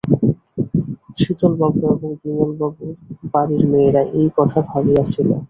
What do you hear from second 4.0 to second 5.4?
এই কথা ভাবিয়াছিল।